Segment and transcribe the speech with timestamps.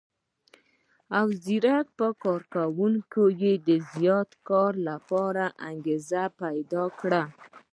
[1.19, 7.21] او څرنګه په کار کوونکو کې د زیات کار لپاره انګېزه پيدا کړي.